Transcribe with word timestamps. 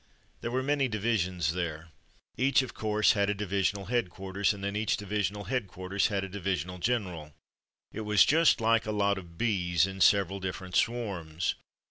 There 0.39 0.49
were 0.49 0.63
many 0.63 0.87
divisions 0.87 1.53
there. 1.53 1.89
Each 2.35 2.63
of 2.63 2.73
course 2.73 3.11
had 3.11 3.29
a 3.29 3.35
divi 3.35 3.61
sional 3.61 3.87
headquarters, 3.89 4.51
and 4.51 4.63
then 4.63 4.75
each 4.75 4.97
division 4.97 5.35
al 5.37 5.43
headquarters 5.43 6.07
had 6.07 6.23
a 6.23 6.27
divisional 6.27 6.79
general. 6.79 7.35
It 7.93 8.01
was 8.01 8.25
just 8.25 8.59
like 8.59 8.87
a 8.87 8.91
lot 8.91 9.19
of 9.19 9.37
bees, 9.37 9.85
in 9.85 10.01
several 10.01 10.39
differ 10.39 10.65
ent 10.65 10.75
swarms. 10.75 11.53